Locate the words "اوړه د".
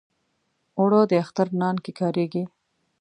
0.77-1.13